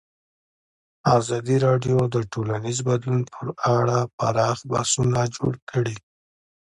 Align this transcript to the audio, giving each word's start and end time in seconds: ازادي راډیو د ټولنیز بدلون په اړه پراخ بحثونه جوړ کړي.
ازادي 1.17 1.57
راډیو 1.67 1.97
د 2.15 2.15
ټولنیز 2.31 2.77
بدلون 2.87 3.21
په 3.33 3.39
اړه 3.79 3.97
پراخ 4.17 4.57
بحثونه 4.71 5.19
جوړ 5.35 5.53
کړي. 5.69 5.95